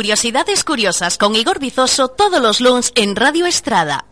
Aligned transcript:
Curiosidades 0.00 0.64
curiosas 0.64 1.18
con 1.18 1.36
Igor 1.36 1.58
Bizoso 1.58 2.08
todos 2.08 2.40
los 2.40 2.62
lunes 2.62 2.90
en 2.94 3.16
Radio 3.16 3.44
Estrada. 3.44 4.06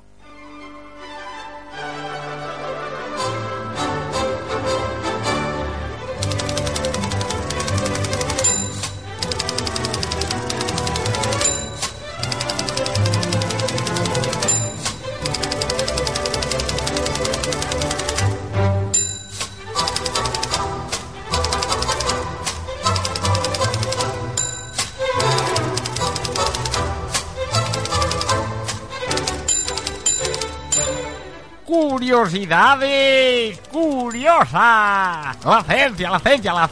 Curiosidades 31.69 33.61
curiosas. 33.71 35.37
La 35.45 35.65
ciencia, 35.69 36.11
la 36.11 36.19
ciencia, 36.19 36.55
la 36.55 36.69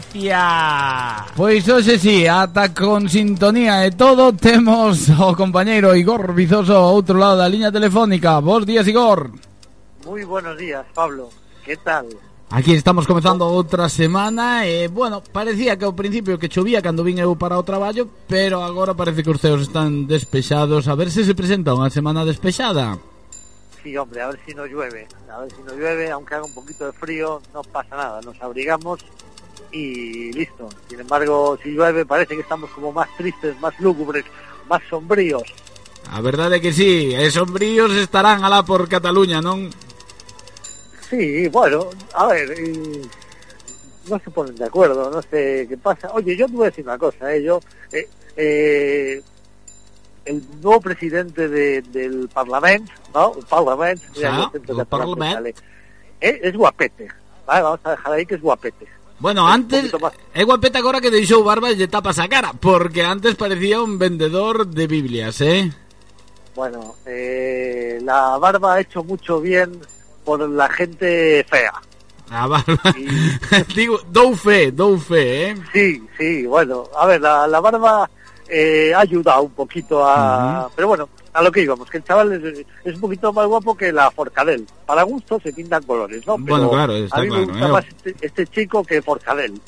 ciencia. 0.00 0.40
Pois 1.36 1.68
hoxe 1.68 1.98
sí, 1.98 2.26
ata 2.26 2.72
con 2.72 3.12
sintonía 3.12 3.84
e 3.84 3.92
todo 3.92 4.32
temos 4.32 5.12
o 5.12 5.36
compañeiro 5.36 5.92
Igor 5.92 6.32
Vizoso 6.32 6.72
ao 6.72 6.96
outro 6.96 7.20
lado 7.20 7.36
da 7.44 7.52
liña 7.52 7.68
telefónica. 7.68 8.40
Bos 8.40 8.64
días, 8.64 8.88
Igor. 8.88 9.36
Muy 10.08 10.24
buenos 10.24 10.56
días, 10.56 10.88
Pablo. 10.96 11.28
¿Qué 11.60 11.76
tal? 11.76 12.08
Aquí 12.56 12.72
estamos 12.72 13.04
comezando 13.04 13.44
outra 13.44 13.92
semana 13.92 14.64
e, 14.64 14.88
bueno, 14.88 15.20
parecía 15.20 15.76
que 15.76 15.84
ao 15.84 15.92
principio 15.92 16.40
que 16.40 16.48
chovía 16.48 16.80
cando 16.80 17.04
vin 17.04 17.20
eu 17.20 17.36
para 17.36 17.60
o 17.60 17.66
traballo, 17.68 18.08
pero 18.24 18.64
agora 18.64 18.96
parece 18.96 19.20
que 19.20 19.28
os 19.28 19.44
ceos 19.44 19.68
están 19.68 20.08
despexados. 20.08 20.88
A 20.88 20.96
ver 20.96 21.12
se 21.12 21.20
se 21.20 21.36
presenta 21.36 21.76
unha 21.76 21.92
semana 21.92 22.24
despexada. 22.24 22.96
Sí, 23.84 23.94
hombre, 23.98 24.22
a 24.22 24.28
ver 24.28 24.40
si 24.46 24.54
no 24.54 24.64
llueve. 24.64 25.06
A 25.30 25.40
ver 25.40 25.52
si 25.52 25.62
no 25.62 25.74
llueve, 25.74 26.10
aunque 26.10 26.34
haga 26.34 26.44
un 26.44 26.54
poquito 26.54 26.86
de 26.86 26.92
frío, 26.92 27.42
no 27.52 27.62
pasa 27.62 27.94
nada. 27.94 28.20
Nos 28.22 28.40
abrigamos 28.40 29.00
y 29.70 30.32
listo. 30.32 30.70
Sin 30.88 31.00
embargo, 31.00 31.58
si 31.62 31.68
llueve 31.68 32.06
parece 32.06 32.34
que 32.34 32.40
estamos 32.40 32.70
como 32.70 32.92
más 32.92 33.14
tristes, 33.18 33.60
más 33.60 33.78
lúgubres, 33.78 34.24
más 34.68 34.82
sombríos. 34.88 35.42
A 36.10 36.22
verdade 36.22 36.62
que 36.62 36.72
sí, 36.72 37.12
e 37.12 37.28
sombríos 37.30 37.92
estarán 37.92 38.40
alá 38.44 38.64
por 38.64 38.88
Cataluña, 38.88 39.44
non? 39.44 39.68
Sí, 41.10 41.48
bueno, 41.48 41.90
a 42.16 42.26
ver, 42.28 42.56
eh, 42.56 43.04
no 44.08 44.16
se 44.18 44.30
ponen 44.30 44.56
de 44.56 44.64
acuerdo, 44.64 45.10
no 45.10 45.20
sé 45.20 45.66
qué 45.68 45.76
pasa. 45.76 46.08
Oye, 46.12 46.36
yo 46.36 46.46
te 46.46 46.52
voy 46.52 46.66
a 46.66 46.70
decir 46.70 46.84
una 46.84 46.96
cosa, 46.96 47.34
¿eh? 47.34 47.42
Yo, 47.42 47.60
eh, 47.92 48.08
eh, 48.36 49.22
el 50.24 50.42
nuevo 50.62 50.80
presidente 50.80 51.48
de, 51.48 51.82
del 51.82 52.28
Parlamento, 52.32 52.92
¿no? 53.14 53.34
El 53.38 53.44
Parlamento, 53.44 54.02
Ah, 54.24 54.50
el 54.54 54.86
Parlament. 54.86 55.48
Eh, 56.20 56.40
es 56.42 56.54
guapete. 56.56 57.08
Vale, 57.46 57.62
vamos 57.62 57.80
a 57.84 57.90
dejar 57.90 58.12
ahí 58.12 58.24
que 58.26 58.34
es 58.36 58.40
guapete. 58.40 58.86
Bueno, 59.20 59.44
Un 59.44 59.50
antes 59.50 59.92
é 60.34 60.44
guapeta 60.44 60.78
agora 60.78 61.00
que 61.00 61.10
deixou 61.10 61.44
barba 61.44 61.70
e 61.70 61.76
lle 61.76 61.86
tapas 61.88 62.18
a 62.18 62.26
cara, 62.28 62.52
porque 62.52 63.02
antes 63.02 63.36
parecía 63.36 63.80
un 63.80 63.96
vendedor 63.98 64.66
de 64.66 64.86
Biblias, 64.86 65.40
eh? 65.40 65.70
Bueno, 66.54 66.96
eh, 67.06 67.98
la 68.02 68.36
barba 68.38 68.74
ha 68.74 68.80
hecho 68.80 69.04
mucho 69.04 69.40
bien 69.40 69.78
por 70.24 70.40
la 70.48 70.68
gente 70.68 71.44
fea. 71.48 71.72
A 72.30 72.46
barba. 72.48 72.90
Digo, 73.76 74.00
dou 74.10 74.34
fe, 74.34 74.72
dou 74.72 74.98
fe, 74.98 75.50
eh? 75.50 75.54
Sí, 75.72 76.02
sí, 76.18 76.46
bueno, 76.46 76.88
a 76.96 77.06
ver, 77.06 77.20
la, 77.20 77.46
la 77.46 77.60
barba 77.60 78.10
eh, 78.56 78.92
ha 78.94 79.00
ayudado 79.00 79.42
un 79.42 79.50
poquito 79.52 80.04
a... 80.06 80.68
Pero 80.76 80.88
bueno, 80.88 81.08
a 81.32 81.42
lo 81.42 81.50
que 81.50 81.62
íbamos, 81.62 81.90
que 81.90 81.96
el 81.98 82.04
chaval 82.04 82.32
es, 82.32 82.64
es 82.84 82.94
un 82.94 83.00
poquito 83.00 83.32
más 83.32 83.46
guapo 83.46 83.76
que 83.76 83.90
la 83.92 84.10
Forcadell. 84.10 84.66
Para 84.86 85.02
gusto 85.02 85.40
se 85.42 85.52
pintan 85.52 85.82
colores, 85.82 86.24
¿no? 86.26 86.38
Bueno, 86.38 86.70
claro, 86.70 86.94
está 86.94 87.18
a 87.18 87.22
mí 87.22 87.28
claro, 87.28 87.46
me 87.46 87.52
gusta 87.52 87.66
¿eh? 87.68 87.72
más 87.72 87.84
este, 87.86 88.14
este 88.26 88.46
chico 88.46 88.84
que 88.84 89.02
Forcadell. 89.02 89.60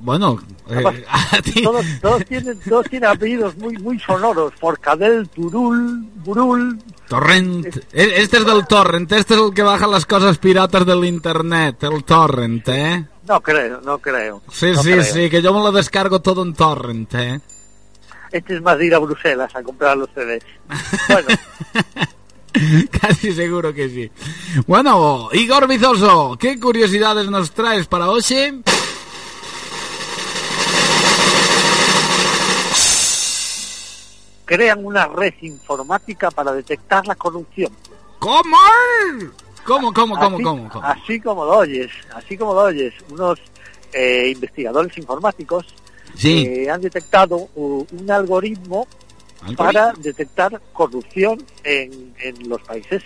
Bueno, 0.00 0.40
eh, 0.68 0.72
Además, 0.72 0.94
a 1.32 1.42
ti- 1.42 1.62
Todos, 1.62 1.84
todos, 2.00 2.24
tienen, 2.24 2.58
todos 2.60 2.86
tienen 2.88 3.10
apellidos 3.10 3.56
muy 3.58 3.76
muy 3.78 3.98
sonoros. 4.00 4.52
Forcadell, 4.58 5.28
Turul, 5.28 6.04
Burul... 6.24 6.78
Torrent. 7.08 7.66
E- 7.92 8.22
Este 8.22 8.38
es 8.38 8.46
del 8.46 8.66
Torrent, 8.66 9.12
este 9.12 9.34
es 9.34 9.40
el 9.40 9.52
que 9.54 9.62
baja 9.62 9.86
las 9.86 10.06
cosas 10.06 10.38
piratas 10.38 10.84
del 10.86 11.04
internet, 11.04 11.82
el 11.84 12.02
Torrent, 12.02 12.66
eh? 12.68 13.06
No 13.28 13.40
creo, 13.40 13.80
no 13.82 13.98
creo. 13.98 14.42
Sí, 14.50 14.72
no 14.74 14.82
sí, 14.82 14.90
creo. 14.92 15.04
sí, 15.04 15.30
que 15.30 15.40
yo 15.42 15.52
me 15.54 15.60
lo 15.60 15.70
descargo 15.70 16.20
todo 16.20 16.42
en 16.42 16.54
Torrent, 16.54 17.14
eh? 17.14 17.40
Este 18.34 18.56
es 18.56 18.62
más 18.62 18.76
de 18.76 18.86
ir 18.86 18.94
a 18.96 18.98
Bruselas 18.98 19.54
a 19.54 19.62
comprar 19.62 19.96
los 19.96 20.10
CDs. 20.10 20.42
Bueno, 21.08 21.28
Casi 23.00 23.32
seguro 23.32 23.72
que 23.72 23.88
sí. 23.88 24.10
Bueno, 24.66 25.28
Igor 25.32 25.68
Bizoso, 25.68 26.36
¿qué 26.36 26.58
curiosidades 26.58 27.30
nos 27.30 27.52
traes 27.52 27.86
para 27.86 28.10
hoy? 28.10 28.22
crean 34.44 34.84
una 34.84 35.06
red 35.06 35.34
informática 35.42 36.28
para 36.32 36.52
detectar 36.52 37.06
la 37.06 37.14
corrupción. 37.14 37.72
¿Cómo? 38.18 38.56
¿Cómo, 39.64 39.92
cómo, 39.92 40.16
cómo, 40.16 40.36
así, 40.36 40.42
cómo? 40.42 40.68
cómo? 40.68 40.84
Así 40.84 41.20
como 41.20 41.44
lo 41.44 41.58
oyes, 41.58 41.92
así 42.12 42.36
como 42.36 42.52
lo 42.52 42.62
oyes, 42.62 42.94
unos 43.10 43.40
eh, 43.92 44.28
investigadores 44.34 44.98
informáticos 44.98 45.72
Sí. 46.14 46.44
eh, 46.46 46.70
han 46.70 46.80
detectado 46.80 47.48
uh, 47.54 47.84
un 47.92 48.10
algoritmo 48.10 48.86
para 49.56 49.92
detectar 49.98 50.60
corrupción 50.72 51.42
en, 51.64 52.14
en 52.18 52.48
los 52.48 52.62
países. 52.62 53.02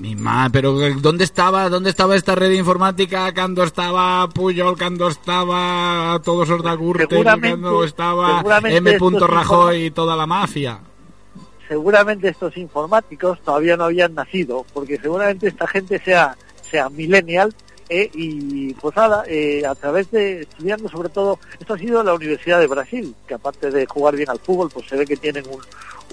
Mi 0.00 0.14
madre, 0.14 0.50
pero 0.50 0.72
¿dónde 1.00 1.24
estaba, 1.24 1.68
dónde 1.68 1.90
estaba 1.90 2.16
esta 2.16 2.34
red 2.34 2.50
informática 2.50 3.32
cuando 3.32 3.62
estaba 3.62 4.28
Puyol, 4.28 4.76
cuando 4.76 5.08
estaba 5.08 6.20
todos 6.22 6.50
os 6.50 6.62
da 6.62 6.74
Gürtel, 6.74 7.08
Seguramente- 7.08 7.48
cuando 7.50 7.84
estaba 7.84 8.44
M. 8.64 8.98
Rajoy 9.26 9.84
y 9.86 9.90
toda 9.90 10.16
la 10.16 10.26
mafia? 10.26 10.80
Seguramente 11.68 12.28
estos 12.28 12.56
informáticos 12.56 13.40
todavía 13.40 13.76
no 13.76 13.84
habían 13.84 14.14
nacido, 14.14 14.64
porque 14.72 14.98
seguramente 14.98 15.48
esta 15.48 15.66
gente 15.66 15.98
sea, 16.04 16.36
sea 16.70 16.88
millennial 16.90 17.54
eh, 17.88 18.10
y 18.14 18.74
pues 18.74 18.96
nada, 18.96 19.24
eh, 19.28 19.64
a 19.66 19.74
través 19.74 20.10
de 20.10 20.42
estudiando 20.42 20.88
sobre 20.88 21.08
todo, 21.08 21.38
esto 21.60 21.74
ha 21.74 21.78
sido 21.78 22.02
la 22.02 22.14
Universidad 22.14 22.58
de 22.60 22.66
Brasil, 22.66 23.14
que 23.26 23.34
aparte 23.34 23.70
de 23.70 23.86
jugar 23.86 24.16
bien 24.16 24.30
al 24.30 24.38
fútbol, 24.40 24.70
pues 24.72 24.86
se 24.88 24.96
ve 24.96 25.06
que 25.06 25.16
tienen 25.16 25.44
un, 25.46 25.60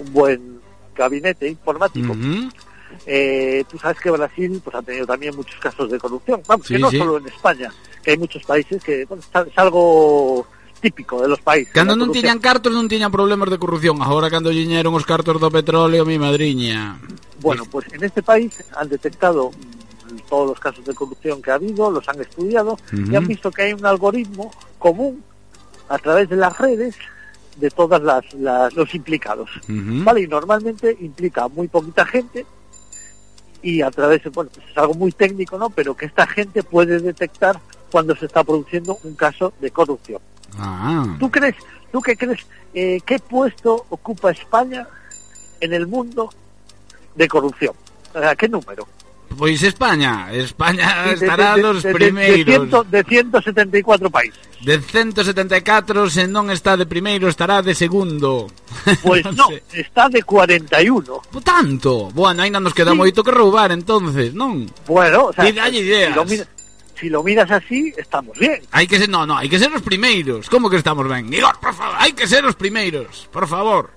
un 0.06 0.12
buen 0.12 0.60
gabinete 0.94 1.48
informático. 1.48 2.14
Eh, 3.06 3.64
tú 3.68 3.76
sabes 3.78 3.98
que 3.98 4.10
Brasil 4.10 4.60
pues 4.62 4.76
ha 4.76 4.82
tenido 4.82 5.04
también 5.06 5.34
muchos 5.34 5.58
casos 5.58 5.90
de 5.90 5.98
corrupción, 5.98 6.40
vamos, 6.46 6.66
Sí, 6.66 6.74
que 6.74 6.78
no 6.80 6.90
sí. 6.90 6.98
solo 6.98 7.18
en 7.18 7.26
España, 7.26 7.72
que 8.02 8.12
hay 8.12 8.18
muchos 8.18 8.44
países 8.44 8.82
que 8.82 9.04
bueno, 9.06 9.20
es- 9.22 9.58
algo 9.58 10.46
típico 10.80 11.20
de 11.20 11.26
los 11.28 11.40
países. 11.40 11.72
Cando 11.74 11.96
non 11.98 12.12
tiñan 12.14 12.38
cartos 12.38 12.70
non 12.70 12.86
tiñan 12.86 13.08
problemas 13.10 13.48
de 13.50 13.56
corrupción 13.58 13.98
Agora 14.04 14.28
cando 14.30 14.52
lliñeron 14.52 14.92
os 14.94 15.02
cartos 15.08 15.40
do 15.40 15.48
petróleo 15.50 16.04
Mi 16.04 16.20
madriña 16.20 17.00
Bueno, 17.40 17.64
pues 17.66 17.88
en 17.90 18.04
este 18.04 18.20
país 18.22 18.52
han 18.76 18.92
detectado 18.92 19.48
todos 20.22 20.48
los 20.48 20.60
casos 20.60 20.84
de 20.84 20.94
corrupción 20.94 21.40
que 21.42 21.50
ha 21.50 21.54
habido, 21.54 21.90
los 21.90 22.08
han 22.08 22.20
estudiado 22.20 22.76
y 23.12 23.16
han 23.16 23.26
visto 23.26 23.50
que 23.50 23.62
hay 23.62 23.72
un 23.72 23.84
algoritmo 23.86 24.50
común 24.78 25.22
a 25.88 25.98
través 25.98 26.28
de 26.28 26.36
las 26.36 26.56
redes 26.58 26.96
de 27.56 27.70
todas 27.70 28.02
las, 28.02 28.32
las- 28.34 28.74
los 28.74 28.94
implicados. 28.94 29.48
Vale, 30.04 30.22
y 30.22 30.26
normalmente 30.26 30.96
implica 31.00 31.44
a 31.44 31.48
muy 31.48 31.68
poquita 31.68 32.04
gente 32.04 32.44
y 33.62 33.80
a 33.82 33.90
través 33.90 34.22
de, 34.24 34.30
bueno, 34.30 34.50
pues 34.52 34.66
es 34.70 34.76
algo 34.76 34.94
muy 34.94 35.12
técnico, 35.12 35.56
¿no? 35.58 35.70
Pero 35.70 35.96
que 35.96 36.06
esta 36.06 36.26
gente 36.26 36.62
puede 36.62 37.00
detectar 37.00 37.58
cuando 37.90 38.14
se 38.16 38.26
está 38.26 38.42
produciendo 38.44 38.98
un 39.04 39.14
caso 39.14 39.52
de 39.60 39.70
corrupción. 39.70 40.20
Ah. 40.58 41.16
¿Tú 41.18 41.30
crees, 41.30 41.54
tú 41.92 42.00
qué 42.02 42.16
crees, 42.16 42.40
eh, 42.74 43.00
qué 43.06 43.18
puesto 43.18 43.86
ocupa 43.88 44.30
España 44.32 44.86
en 45.60 45.72
el 45.72 45.86
mundo 45.86 46.30
de 47.14 47.28
corrupción? 47.28 47.74
Sea, 48.12 48.34
¿qué 48.36 48.48
número? 48.48 48.86
Pois 49.36 49.62
España 49.62 50.30
España 50.32 51.12
Sí, 51.16 51.24
estará 51.24 51.56
de- 51.56 51.62
dos 51.62 51.82
de- 51.82 51.88
de- 51.88 51.94
primeiros 51.94 52.46
De, 52.46 52.52
ciento- 52.52 52.84
de 52.84 53.02
174 53.04 54.10
países. 54.10 54.40
De 54.62 54.80
174 54.80 56.08
Se 56.08 56.24
non 56.26 56.48
está 56.50 56.76
de 56.78 56.86
primeiro 56.86 57.28
Estará 57.28 57.60
de 57.60 57.74
segundo 57.74 58.48
Pues 59.02 59.24
Non 59.26 59.34
no, 59.36 59.46
sei. 59.48 59.60
está 59.74 60.08
de 60.08 60.22
41. 60.22 61.20
Po 61.30 61.40
Tanto 61.42 62.08
Bueno, 62.14 62.42
ainda 62.42 62.60
nos 62.60 62.72
queda 62.72 62.92
Sí. 62.92 62.98
moito 62.98 63.20
que 63.24 63.32
roubar 63.34 63.72
entonces 63.72 64.32
Non? 64.32 64.64
Bueno, 64.86 65.28
o 65.28 65.32
sea, 65.32 65.44
ideas. 65.48 66.10
Si, 66.10 66.14
lo 66.14 66.24
mira- 66.24 66.48
si 66.94 67.06
lo 67.10 67.20
miras 67.26 67.50
así, 67.50 67.92
estamos 67.98 68.38
bien. 68.38 68.62
Hai 68.70 68.86
que 68.86 68.96
ser, 69.02 69.10
no, 69.10 69.26
no, 69.26 69.34
hai 69.36 69.50
que 69.50 69.58
ser 69.58 69.68
os 69.74 69.82
primeiros 69.82 70.46
Como 70.48 70.70
que 70.70 70.78
estamos 70.78 71.04
ben? 71.10 71.26
Igor, 71.28 71.58
por 71.58 71.74
favor, 71.74 71.98
hai 71.98 72.14
que 72.14 72.24
ser 72.30 72.46
os 72.46 72.54
primeiros 72.54 73.26
Por 73.34 73.44
favor 73.50 73.90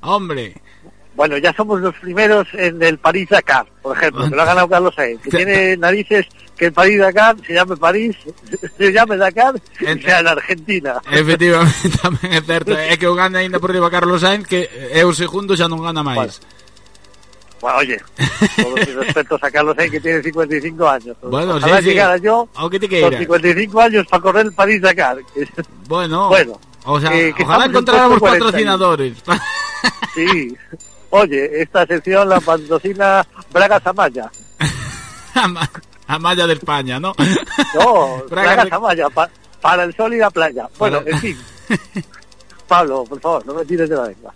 Hombre 0.00 0.56
Bueno, 1.14 1.36
ya 1.36 1.52
somos 1.52 1.80
los 1.80 1.94
primeros 1.96 2.48
en 2.54 2.82
el 2.82 2.96
París 2.98 3.28
Dakar, 3.28 3.66
por 3.82 3.96
ejemplo, 3.96 4.24
que 4.30 4.34
lo 4.34 4.42
ha 4.42 4.46
ganado 4.46 4.68
Carlos 4.68 4.94
Sainz, 4.94 5.20
que 5.20 5.30
tiene 5.30 5.76
narices 5.76 6.26
que 6.56 6.66
el 6.66 6.72
París 6.72 6.98
Dakar 6.98 7.36
se 7.46 7.52
llame 7.52 7.76
París, 7.76 8.16
se 8.78 8.92
llame 8.92 9.16
Dakar 9.18 9.54
y 9.80 10.00
sea 10.00 10.20
en 10.20 10.28
Argentina. 10.28 11.00
Efectivamente, 11.12 11.90
tamén 12.00 12.32
é 12.32 12.40
certo. 12.40 12.72
É 12.72 12.96
que 12.96 13.04
o 13.04 13.12
gana 13.12 13.44
ainda 13.44 13.60
por 13.60 13.68
riba 13.76 13.92
Carlos 13.92 14.24
Sainz, 14.24 14.48
que 14.48 14.64
o 15.04 15.12
segundo 15.12 15.52
xa 15.52 15.68
non 15.68 15.84
gana 15.84 16.00
máis. 16.00 16.40
Bueno, 17.60 17.78
oye, 17.78 18.00
todos 18.56 18.74
mis 18.74 18.94
respetos 18.96 19.38
a 19.44 19.48
Carlos 19.52 19.76
Sainz 19.76 19.92
que 19.92 20.00
tiene 20.00 20.18
55 20.24 20.88
años. 20.88 21.14
Bueno, 21.28 21.60
Ojalá 21.60 21.76
sí, 21.78 21.84
sí. 21.84 21.88
llegara 21.92 22.16
yo 22.16 22.48
Ao 22.56 22.66
que 22.72 22.80
te 22.80 22.88
con 22.88 22.96
queira. 23.12 23.18
55 23.20 23.78
años 23.84 24.02
para 24.08 24.22
correr 24.24 24.46
el 24.48 24.52
París 24.56 24.80
Dakar. 24.80 25.20
Bueno, 25.86 26.26
Bueno, 26.32 26.56
o 26.88 26.98
sea, 26.98 27.12
que- 27.12 27.30
que 27.36 27.44
ojalá 27.44 27.68
en 27.68 27.70
encontráramos 27.70 28.16
puesto 28.18 28.38
40. 28.40 28.44
patrocinadores. 28.48 29.12
Sí. 30.14 30.54
Oye, 31.14 31.60
esta 31.60 31.84
sección 31.86 32.26
la 32.28 32.40
patrocina 32.40 33.26
Bragas 33.52 33.86
Amaya. 33.86 34.30
a, 35.34 35.46
Ma- 35.48 35.70
a 36.06 36.18
Malla 36.18 36.46
de 36.46 36.54
España, 36.54 36.98
¿no? 36.98 37.12
No, 37.74 38.22
Bragas 38.30 38.72
Amaya, 38.72 39.08
pa- 39.10 39.28
para 39.60 39.84
el 39.84 39.94
sol 39.94 40.14
y 40.14 40.18
la 40.18 40.30
playa. 40.30 40.68
Bueno, 40.78 41.00
Para- 41.04 41.10
en 41.10 41.18
fin. 41.20 41.38
Pablo, 42.66 43.04
por 43.04 43.20
favor, 43.20 43.44
no 43.46 43.54
me 43.54 43.64
tires 43.66 43.88
de 43.90 43.96
la 43.96 44.06
lengua. 44.08 44.32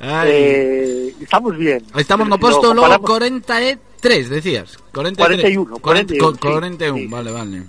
Eh, 0.00 1.14
estamos 1.20 1.56
bien. 1.56 1.82
Estamos 1.96 2.28
no 2.28 2.36
Si 2.36 2.42
logo 2.42 2.60
comparamos- 2.74 3.06
43, 3.10 4.28
decías. 4.28 4.76
43. 4.92 5.38
41, 5.54 5.78
40, 5.78 6.14
41, 6.18 6.32
sí, 6.34 6.38
41, 6.40 6.96
sí. 6.98 7.06
vale, 7.06 7.30
vale. 7.32 7.62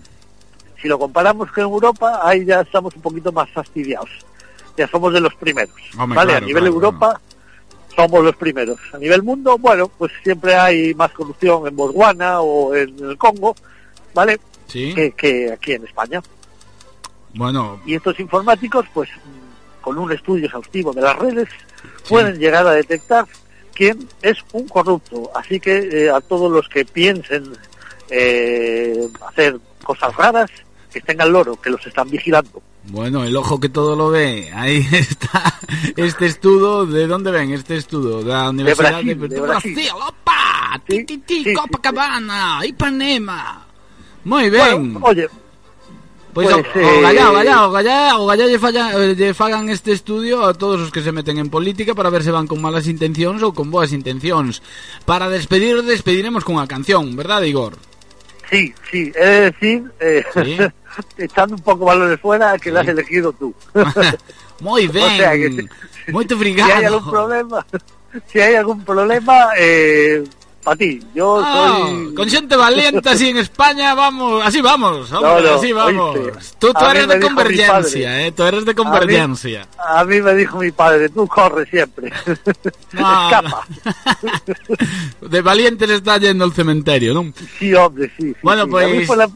si 0.81 0.87
lo 0.89 0.99
comparamos 0.99 1.49
con 1.51 1.63
Europa, 1.63 2.19
ahí 2.21 2.43
ya 2.45 2.59
estamos 2.61 2.93
un 2.95 3.01
poquito 3.01 3.31
más 3.31 3.49
fastidiados. 3.51 4.09
Ya 4.75 4.87
somos 4.89 5.13
de 5.13 5.21
los 5.21 5.33
primeros. 5.35 5.73
Hombre, 5.97 6.17
¿vale? 6.17 6.31
claro, 6.31 6.43
a 6.43 6.47
nivel 6.47 6.63
claro, 6.63 6.75
Europa 6.75 7.21
somos 7.95 8.23
los 8.23 8.35
primeros. 8.35 8.77
A 8.93 8.97
nivel 8.97 9.23
mundo, 9.23 9.57
bueno, 9.57 9.87
pues 9.87 10.11
siempre 10.23 10.55
hay 10.55 10.93
más 10.93 11.11
corrupción 11.11 11.67
en 11.67 11.75
Botswana 11.75 12.41
o 12.41 12.75
en 12.75 12.95
el 12.99 13.17
Congo, 13.17 13.55
¿vale? 14.13 14.39
Sí. 14.67 14.93
Que, 14.93 15.11
que 15.11 15.51
aquí 15.51 15.73
en 15.73 15.85
España. 15.85 16.21
Bueno, 17.35 17.81
Y 17.85 17.95
estos 17.95 18.19
informáticos, 18.19 18.85
pues 18.93 19.09
con 19.81 19.97
un 19.97 20.11
estudio 20.11 20.45
exhaustivo 20.45 20.93
de 20.93 21.01
las 21.01 21.15
redes, 21.17 21.49
pueden 22.09 22.39
llegar 22.39 22.65
a 22.65 22.71
detectar 22.71 23.27
quién 23.73 24.07
es 24.21 24.37
un 24.53 24.67
corrupto. 24.67 25.29
Así 25.35 25.59
que 25.59 26.05
eh, 26.05 26.09
a 26.09 26.21
todos 26.21 26.51
los 26.51 26.67
que 26.67 26.85
piensen 26.85 27.53
eh, 28.09 29.07
hacer 29.27 29.59
cosas 29.83 30.15
raras, 30.15 30.49
que 30.91 30.99
estén 30.99 31.21
al 31.21 31.31
loro, 31.31 31.55
que 31.61 31.69
los 31.69 31.85
están 31.85 32.09
vigilando. 32.09 32.61
Bueno, 32.87 33.23
el 33.23 33.35
ojo 33.35 33.59
que 33.59 33.69
todo 33.69 33.95
lo 33.95 34.09
ve. 34.09 34.51
Ahí 34.53 34.85
está 34.91 35.53
este 35.95 36.25
estudo. 36.27 36.85
¿De 36.85 37.07
dónde 37.07 37.31
ven 37.31 37.51
este 37.51 37.77
estudo? 37.77 38.23
De 38.23 38.31
la 38.31 38.49
Universidad 38.49 38.89
Brasil, 38.91 39.19
de, 39.19 39.27
de 39.27 39.41
Brasil. 39.41 39.77
¡Opa! 39.95 40.81
Sí, 40.87 40.97
Ti, 40.97 41.03
ti, 41.05 41.17
ti, 41.19 41.35
sí, 41.37 41.43
sí, 41.45 41.53
Copacabana, 41.53 42.59
Ipanema. 42.65 43.65
Muy 44.25 44.49
Bueno, 44.49 44.77
ben. 44.77 44.97
oye, 45.01 45.27
Pois 46.33 46.49
Pues, 46.51 46.53
o, 46.53 46.59
o 46.59 46.81
eh, 46.81 47.01
gallá, 47.01 47.31
o 47.31 47.33
gallá, 47.33 47.67
o 47.67 47.71
gallá, 47.71 48.17
o 48.19 48.25
gallá 48.27 48.45
lle, 48.45 48.59
falla, 48.59 48.91
eh, 48.91 49.15
lle 49.15 49.31
fagan 49.33 49.69
este 49.71 49.93
estudio 49.95 50.43
a 50.43 50.51
todos 50.53 50.81
os 50.81 50.91
que 50.91 50.99
se 50.99 51.15
meten 51.15 51.39
en 51.39 51.47
política 51.47 51.95
para 51.95 52.09
ver 52.11 52.23
se 52.27 52.31
van 52.35 52.43
con 52.45 52.59
malas 52.59 52.91
intencións 52.91 53.39
ou 53.39 53.55
con 53.55 53.71
boas 53.71 53.95
intencións. 53.95 54.59
Para 55.07 55.31
despedir, 55.31 55.79
despediremos 55.87 56.43
con 56.43 56.59
unha 56.59 56.67
canción, 56.67 57.15
verdade, 57.15 57.47
Igor? 57.47 57.79
sí, 58.51 58.75
sí, 58.91 59.09
de 59.15 59.49
decir, 59.49 59.79
eh, 60.03 60.21
Sí. 60.35 60.59
echando 61.17 61.55
un 61.55 61.61
poco 61.61 61.85
balones 61.85 62.19
fuera, 62.19 62.57
que 62.57 62.69
Sí. 62.69 62.73
la 62.73 62.81
has 62.81 62.87
elegido 62.87 63.31
tú. 63.33 63.53
Moi 64.61 64.87
ben, 64.87 65.03
O 65.13 65.17
sea 65.17 65.31
que 65.33 65.49
si- 65.51 66.11
moito 66.11 66.35
si 66.35 66.39
obrigado. 66.39 66.73
hay 66.73 66.85
algún 66.85 67.09
problema, 67.11 67.65
si 68.31 68.39
hay 68.39 68.55
algún 68.55 68.85
problema, 68.85 69.47
eh, 69.57 70.23
para 70.63 70.77
ti. 70.77 70.99
Yo 71.13 71.41
Ah, 71.45 71.77
soy... 71.85 72.15
con 72.15 72.27
xente 72.29 72.55
valiente 72.55 73.07
así 73.09 73.29
en 73.29 73.37
España, 73.37 73.93
vamos, 73.93 74.41
así 74.43 74.61
vamos, 74.61 75.11
hombre, 75.11 75.29
No, 75.29 75.41
no, 75.41 75.55
así 75.59 75.71
vamos. 75.73 76.15
oíste, 76.17 76.55
Tú, 76.57 76.73
tú 76.73 76.85
a 76.85 76.91
mí 76.93 76.97
eres 76.97 77.07
de 77.09 77.19
convergencia, 77.19 78.07
padre. 78.09 78.27
eh, 78.27 78.31
tú 78.31 78.43
eres 78.43 78.65
de 78.65 78.73
convergencia. 78.73 79.67
A 79.77 80.03
mí 80.05 80.21
me 80.21 80.33
dijo 80.33 80.57
mi 80.57 80.71
padre, 80.71 81.09
tú 81.09 81.27
corre 81.27 81.65
siempre. 81.67 82.11
No, 82.93 83.25
Escapa. 83.25 83.67
de 85.21 85.41
valientes 85.41 85.89
está 85.89 86.17
yendo 86.17 86.45
al 86.45 86.53
cementerio, 86.53 87.13
non? 87.13 87.33
Sí, 87.59 87.73
hombre, 87.75 88.11
sí. 88.17 88.29
sí, 88.33 88.35
Bueno, 88.41 88.63
sí. 88.65 88.71
pues- 88.71 88.85
A 88.85 88.87
mí 88.89 89.05
fue 89.05 89.17
la, 89.17 89.29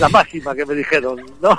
la 0.00 0.08
máxima 0.08 0.54
que 0.54 0.66
me 0.66 0.74
dijeron, 0.74 1.20
¿no? 1.40 1.58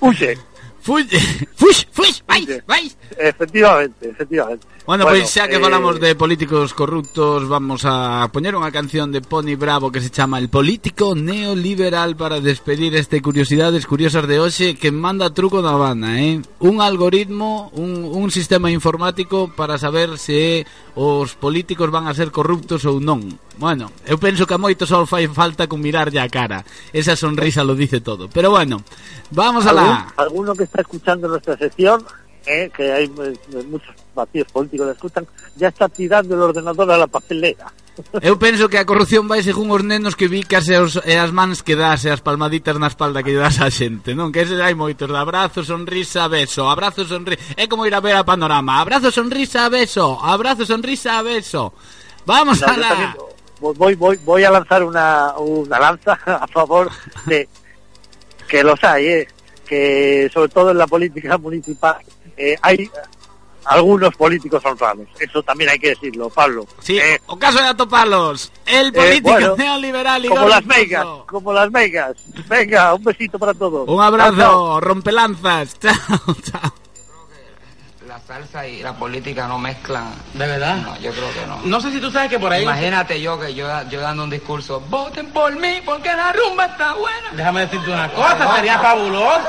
Huye, 0.00 0.38
Fuy, 0.84 1.08
fuix, 1.56 1.86
fuix, 1.92 2.22
vais, 2.26 2.62
vais. 2.66 2.94
efectivamente, 3.16 4.06
efectivamente. 4.10 4.66
Bueno, 4.84 5.06
pois 5.08 5.32
xa 5.32 5.48
que 5.48 5.56
eh, 5.56 5.64
falamos 5.64 5.96
de 5.96 6.12
políticos 6.12 6.76
corruptos 6.76 7.48
Vamos 7.48 7.88
a 7.88 8.28
poñer 8.28 8.52
unha 8.52 8.68
canción 8.68 9.08
de 9.08 9.24
Pony 9.24 9.56
Bravo 9.56 9.88
Que 9.88 10.04
se 10.04 10.12
chama 10.12 10.36
El 10.36 10.52
político 10.52 11.16
neoliberal 11.16 12.20
Para 12.20 12.44
despedir 12.44 12.92
este 12.92 13.24
Curiosidades 13.24 13.88
Curiosas 13.88 14.28
de 14.28 14.36
hoxe 14.36 14.76
Que 14.76 14.92
manda 14.92 15.32
truco 15.32 15.64
na 15.64 15.72
Habana, 15.72 16.20
eh? 16.20 16.44
Un 16.60 16.84
algoritmo, 16.84 17.72
un, 17.72 18.04
un 18.04 18.28
sistema 18.28 18.68
informático 18.68 19.48
Para 19.56 19.80
saber 19.80 20.20
se 20.20 20.68
os 20.92 21.32
políticos 21.32 21.88
van 21.88 22.04
a 22.04 22.12
ser 22.12 22.28
corruptos 22.28 22.84
ou 22.84 23.00
non 23.00 23.24
Bueno, 23.56 23.90
eu 24.04 24.18
penso 24.18 24.46
que 24.46 24.54
a 24.54 24.58
moito 24.58 24.86
só 24.86 25.06
fai 25.06 25.28
falta 25.28 25.66
con 25.66 25.78
mirarlle 25.80 26.18
a 26.18 26.28
cara. 26.28 26.64
Esa 26.92 27.14
sonrisa 27.14 27.62
lo 27.62 27.74
dice 27.74 28.00
todo. 28.00 28.28
Pero 28.28 28.50
bueno, 28.50 28.82
vamos 29.30 29.66
a 29.66 29.72
la... 29.72 30.12
Alguno 30.16 30.54
que 30.54 30.64
está 30.64 30.80
escuchando 30.82 31.28
nuestra 31.28 31.56
sección, 31.56 32.04
eh, 32.46 32.70
que 32.74 32.92
hay 32.92 33.04
eh, 33.04 33.62
muchos 33.70 33.94
partidos 34.12 34.50
políticos 34.50 34.84
que 34.84 34.88
la 34.88 34.92
escuchan, 34.92 35.26
ya 35.56 35.68
está 35.68 35.88
tirando 35.88 36.34
el 36.34 36.42
ordenador 36.42 36.90
a 36.90 36.98
la 36.98 37.06
papelera. 37.06 37.72
Eu 38.20 38.34
penso 38.36 38.68
que 38.68 38.74
a 38.74 38.84
corrupción 38.84 39.30
vai 39.30 39.38
según 39.46 39.70
os 39.70 39.86
nenos 39.86 40.18
que 40.18 40.26
vicas 40.26 40.66
e, 40.66 40.74
os, 40.74 40.98
e 41.06 41.14
as 41.14 41.30
mans 41.30 41.62
que 41.62 41.78
das 41.78 42.02
e 42.02 42.10
as 42.10 42.18
palmaditas 42.18 42.74
na 42.74 42.90
espalda 42.90 43.22
que 43.22 43.38
das 43.38 43.62
a 43.62 43.70
xente, 43.70 44.18
non? 44.18 44.34
Que 44.34 44.42
ese 44.42 44.58
hai 44.58 44.74
moitos 44.74 45.06
de 45.06 45.14
abrazo, 45.14 45.62
sonrisa, 45.62 46.26
beso, 46.26 46.66
abrazo, 46.66 47.06
sonrisa... 47.06 47.54
É 47.54 47.70
como 47.70 47.86
ir 47.86 47.94
a 47.94 48.02
ver 48.02 48.18
a 48.18 48.26
panorama, 48.26 48.82
abrazo, 48.82 49.14
sonrisa, 49.14 49.70
beso, 49.70 50.18
abrazo, 50.18 50.66
sonrisa, 50.66 51.22
beso... 51.22 51.70
Vamos 52.26 52.60
no, 52.60 52.66
a 52.66 52.76
la... 52.76 53.14
también 53.72 53.78
voy, 53.78 53.94
voy, 53.94 54.16
voy 54.24 54.44
a 54.44 54.50
lanzar 54.50 54.82
una, 54.84 55.32
una 55.38 55.78
lanza 55.78 56.12
a 56.26 56.46
favor 56.46 56.90
de 57.26 57.48
que 58.48 58.62
los 58.62 58.82
hay, 58.84 59.06
eh, 59.06 59.28
que 59.66 60.30
sobre 60.32 60.48
todo 60.50 60.70
en 60.70 60.78
la 60.78 60.86
política 60.86 61.38
municipal 61.38 61.96
eh, 62.36 62.56
hay 62.60 62.90
algunos 63.66 64.14
políticos 64.16 64.62
honrados. 64.66 65.06
Eso 65.18 65.42
también 65.42 65.70
hay 65.70 65.78
que 65.78 65.88
decirlo, 65.90 66.28
Pablo. 66.28 66.66
Sí, 66.80 66.98
Eh, 66.98 67.18
o 67.26 67.38
caso 67.38 67.58
de 67.58 67.68
atopalos. 67.68 68.52
El 68.66 68.92
político 68.92 69.30
bueno, 69.30 69.56
neoliberal 69.56 70.22
como 70.26 70.34
Igor 70.40 70.50
las 70.50 70.66
megas, 70.66 71.06
como 71.26 71.52
las 71.52 71.70
megas. 71.70 72.14
Venga, 72.46 72.92
un 72.92 73.02
besito 73.04 73.38
para 73.38 73.54
todos. 73.54 73.88
Un 73.88 73.96
Chao, 73.96 74.10
chao. 74.10 74.26
abrazo, 74.26 74.80
rompelanzas. 74.80 75.78
Chao, 75.80 75.94
chao. 76.42 76.74
La 78.14 78.20
salsa 78.20 78.64
y 78.64 78.80
la 78.80 78.92
política 78.92 79.48
no 79.48 79.58
mezclan. 79.58 80.14
¿De 80.34 80.46
verdad? 80.46 80.76
No, 80.76 80.96
yo 81.00 81.10
creo 81.10 81.34
que 81.34 81.46
no. 81.48 81.60
No 81.64 81.80
sé 81.80 81.90
si 81.90 82.00
tú 82.00 82.12
sabes 82.12 82.30
que 82.30 82.38
por 82.38 82.52
ahí... 82.52 82.62
Imagínate 82.62 83.20
yo 83.20 83.40
que 83.40 83.52
yo, 83.52 83.66
yo 83.90 84.00
dando 84.00 84.22
un 84.22 84.30
discurso, 84.30 84.80
voten 84.88 85.32
por 85.32 85.52
mí 85.58 85.82
porque 85.84 86.14
la 86.14 86.32
rumba 86.32 86.66
está 86.66 86.94
buena. 86.94 87.30
Déjame 87.32 87.62
decirte 87.62 87.90
una 87.90 88.08
cosa, 88.12 88.54
sería 88.54 88.78
fabuloso. 88.78 89.40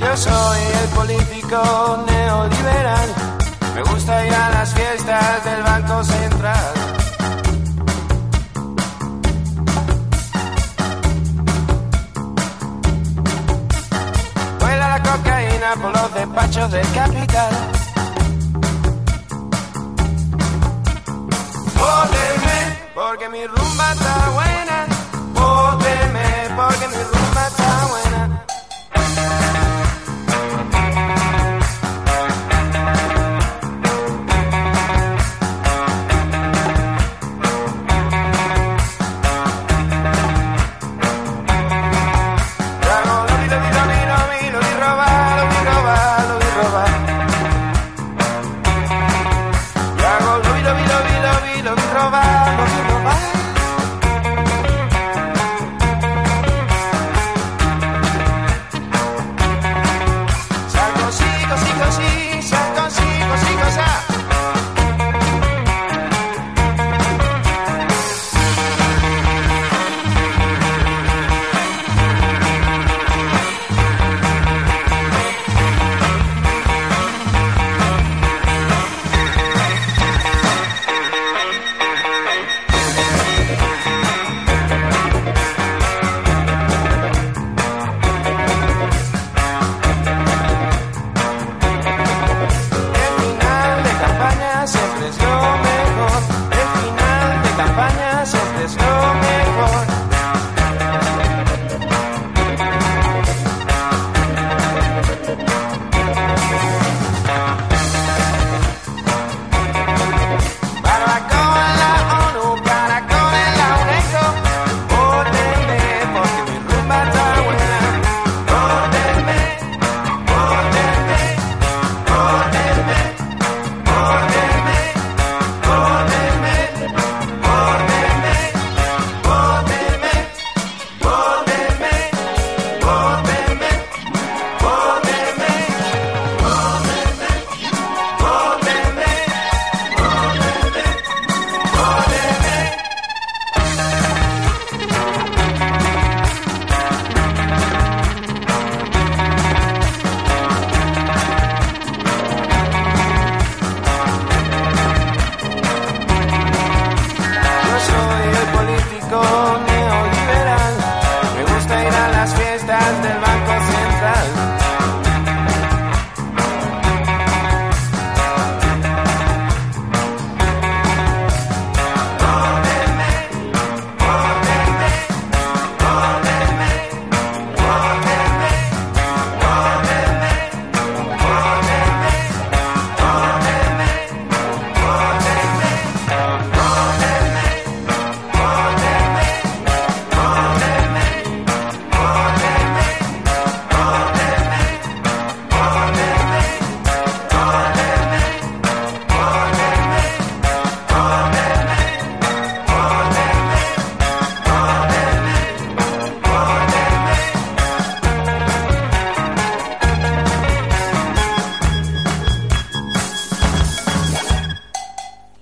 Yo 0.00 0.16
soy 0.16 0.60
el 0.82 0.88
político 0.88 2.04
neoliberal. 2.08 3.39
Me 3.74 3.82
gusta 3.82 4.26
ir 4.26 4.34
a 4.34 4.50
las 4.50 4.74
fiestas 4.74 5.44
del 5.44 5.62
Banco 5.62 6.04
Central. 6.04 6.74
Vuela 14.58 14.88
la 14.88 15.02
cocaína 15.02 15.74
por 15.80 15.92
los 15.92 16.14
despachos 16.14 16.70
del 16.72 16.92
capital. 16.92 17.52
Vóteme 21.78 22.78
porque 22.94 23.28
mi 23.28 23.46
rumba 23.46 23.92
está 23.92 24.30
buena. 24.30 24.86
Vóteme 25.34 26.54
porque 26.56 26.88
mi 26.88 27.02
rumba 27.04 27.19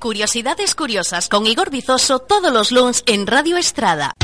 Curiosidades 0.09 0.75
curiosas 0.75 1.29
con 1.29 1.47
Igor 1.47 1.69
Bizoso 1.69 2.19
todos 2.19 2.51
los 2.51 2.73
lunes 2.73 3.03
en 3.05 3.27
Radio 3.27 3.59
Estrada. 3.59 4.15